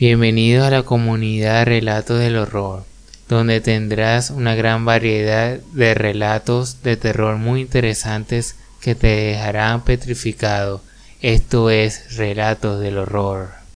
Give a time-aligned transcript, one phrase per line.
[0.00, 2.84] Bienvenido a la comunidad Relatos del Horror,
[3.28, 10.80] donde tendrás una gran variedad de relatos de terror muy interesantes que te dejarán petrificado.
[11.20, 13.59] Esto es Relatos del Horror.